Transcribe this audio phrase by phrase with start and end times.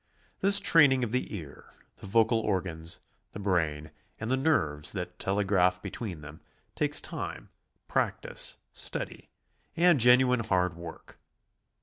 [0.39, 3.01] This training of the ear, the vocal organs,
[3.33, 6.41] the brain, and the nerves that telegraph be tween them,
[6.73, 7.49] takes time,
[7.87, 9.29] practice, study,
[9.77, 11.19] and genuine hard work.